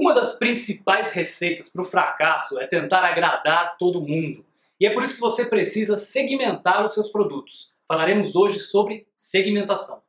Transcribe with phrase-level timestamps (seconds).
[0.00, 4.42] Uma das principais receitas para o fracasso é tentar agradar todo mundo.
[4.80, 7.74] E é por isso que você precisa segmentar os seus produtos.
[7.86, 10.00] Falaremos hoje sobre segmentação.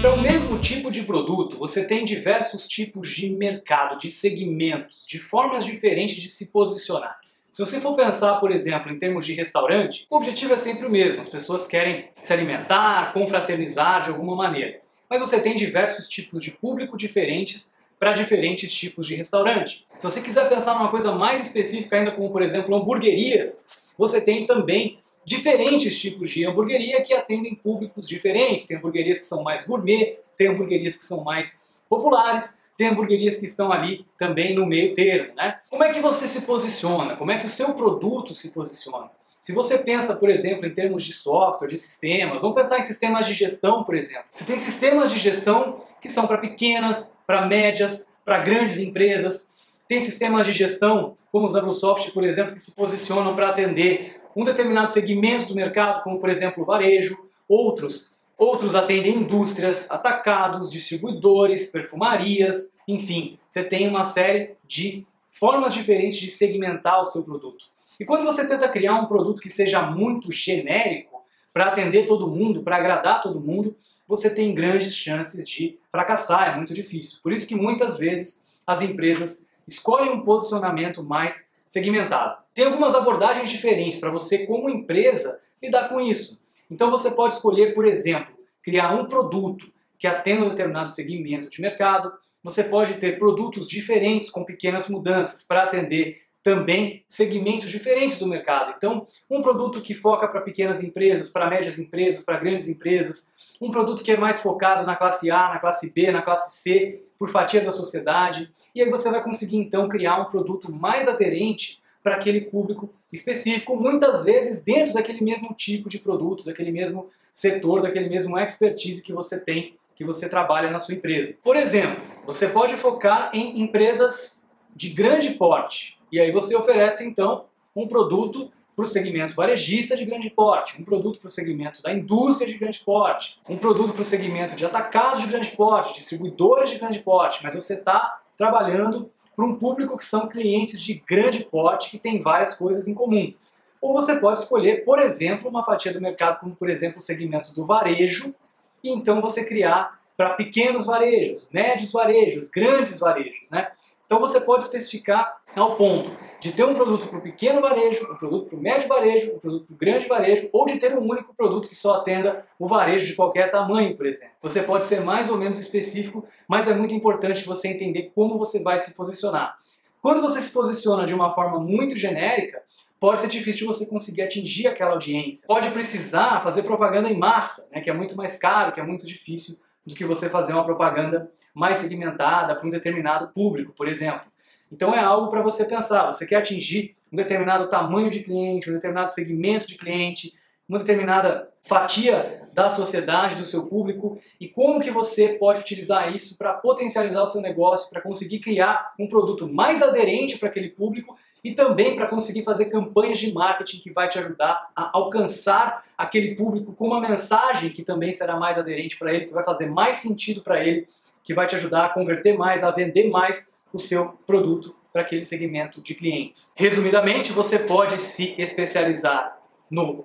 [0.00, 5.18] Para o mesmo tipo de produto, você tem diversos tipos de mercado, de segmentos, de
[5.18, 7.20] formas diferentes de se posicionar.
[7.50, 10.90] Se você for pensar, por exemplo, em termos de restaurante, o objetivo é sempre o
[10.90, 11.20] mesmo.
[11.20, 14.80] As pessoas querem se alimentar, confraternizar de alguma maneira.
[15.10, 19.86] Mas você tem diversos tipos de público diferentes para diferentes tipos de restaurante.
[19.98, 23.64] Se você quiser pensar numa coisa mais específica ainda, como por exemplo hamburguerias,
[23.98, 28.66] você tem também diferentes tipos de hamburgueria que atendem públicos diferentes.
[28.66, 33.44] Tem hamburguerias que são mais gourmet, tem hamburguerias que são mais populares, tem hamburguerias que
[33.44, 35.58] estão ali também no meio termo, né?
[35.68, 37.16] Como é que você se posiciona?
[37.16, 39.10] Como é que o seu produto se posiciona?
[39.40, 43.26] Se você pensa, por exemplo, em termos de software, de sistemas, vamos pensar em sistemas
[43.26, 44.24] de gestão, por exemplo.
[44.30, 49.50] Você tem sistemas de gestão que são para pequenas, para médias, para grandes empresas.
[49.88, 54.44] Tem sistemas de gestão, como os Microsoft, por exemplo, que se posicionam para atender um
[54.44, 57.16] determinado segmento do mercado, como por exemplo o varejo.
[57.48, 58.10] Outros
[58.40, 66.30] Outros atendem indústrias, atacados, distribuidores, perfumarias, enfim, você tem uma série de formas diferentes de
[66.30, 67.66] segmentar o seu produto.
[68.00, 72.62] E quando você tenta criar um produto que seja muito genérico, para atender todo mundo,
[72.62, 73.76] para agradar todo mundo,
[74.08, 77.18] você tem grandes chances de fracassar, é muito difícil.
[77.22, 82.38] Por isso que muitas vezes as empresas escolhem um posicionamento mais segmentado.
[82.54, 86.40] Tem algumas abordagens diferentes para você, como empresa, lidar com isso.
[86.70, 91.60] Então você pode escolher, por exemplo, criar um produto que atenda um determinado segmento de
[91.60, 92.12] mercado.
[92.42, 98.74] Você pode ter produtos diferentes com pequenas mudanças para atender também segmentos diferentes do mercado.
[98.76, 103.70] Então, um produto que foca para pequenas empresas, para médias empresas, para grandes empresas, um
[103.70, 107.28] produto que é mais focado na classe A, na classe B, na classe C, por
[107.28, 108.50] fatia da sociedade.
[108.74, 113.76] E aí você vai conseguir então criar um produto mais aderente para aquele público específico,
[113.76, 119.12] muitas vezes dentro daquele mesmo tipo de produto, daquele mesmo setor, daquele mesmo expertise que
[119.12, 121.38] você tem, que você trabalha na sua empresa.
[121.42, 127.44] Por exemplo, você pode focar em empresas de grande porte, e aí você oferece então
[127.74, 131.92] um produto para o segmento varejista de grande porte, um produto para o segmento da
[131.92, 136.70] indústria de grande porte, um produto para o segmento de atacados de grande porte, distribuidores
[136.70, 141.44] de grande porte, mas você está trabalhando para um público que são clientes de grande
[141.44, 143.32] porte que tem várias coisas em comum.
[143.80, 147.54] Ou você pode escolher, por exemplo, uma fatia do mercado, como por exemplo o segmento
[147.54, 148.34] do varejo,
[148.82, 153.50] e então você criar para pequenos varejos, médios varejos, grandes varejos.
[153.50, 153.70] Né?
[154.04, 158.16] Então você pode especificar ao ponto de ter um produto para o pequeno varejo, um
[158.16, 161.02] produto para o médio varejo, um produto para o grande varejo, ou de ter um
[161.02, 164.34] único produto que só atenda o varejo de qualquer tamanho, por exemplo.
[164.40, 168.62] Você pode ser mais ou menos específico, mas é muito importante você entender como você
[168.62, 169.58] vai se posicionar.
[170.00, 172.62] Quando você se posiciona de uma forma muito genérica,
[172.98, 175.46] pode ser difícil você conseguir atingir aquela audiência.
[175.46, 179.06] Pode precisar fazer propaganda em massa, né, que é muito mais caro, que é muito
[179.06, 184.30] difícil do que você fazer uma propaganda mais segmentada para um determinado público, por exemplo.
[184.70, 186.06] Então é algo para você pensar.
[186.06, 190.34] Você quer atingir um determinado tamanho de cliente, um determinado segmento de cliente,
[190.68, 196.36] uma determinada fatia da sociedade, do seu público, e como que você pode utilizar isso
[196.38, 201.16] para potencializar o seu negócio, para conseguir criar um produto mais aderente para aquele público
[201.42, 206.34] e também para conseguir fazer campanhas de marketing que vai te ajudar a alcançar aquele
[206.34, 209.96] público com uma mensagem que também será mais aderente para ele, que vai fazer mais
[209.96, 210.86] sentido para ele,
[211.24, 215.24] que vai te ajudar a converter mais, a vender mais o seu produto para aquele
[215.24, 216.54] segmento de clientes.
[216.56, 219.38] Resumidamente, você pode se especializar
[219.70, 220.04] no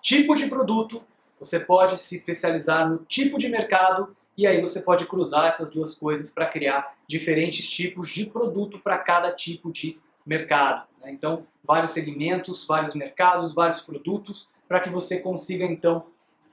[0.00, 1.02] tipo de produto,
[1.38, 5.94] você pode se especializar no tipo de mercado e aí você pode cruzar essas duas
[5.94, 10.86] coisas para criar diferentes tipos de produto para cada tipo de mercado.
[11.00, 11.12] Né?
[11.12, 16.06] Então, vários segmentos, vários mercados, vários produtos, para que você consiga então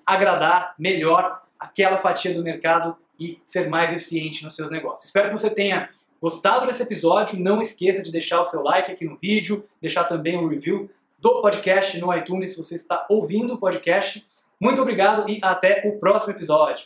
[0.06, 5.06] agradar melhor aquela fatia do mercado e ser mais eficiente nos seus negócios.
[5.06, 5.90] Espero que você tenha
[6.22, 7.40] gostado desse episódio.
[7.40, 11.42] Não esqueça de deixar o seu like aqui no vídeo, deixar também um review do
[11.42, 14.26] podcast no iTunes se você está ouvindo o podcast.
[14.60, 16.86] Muito obrigado e até o próximo episódio.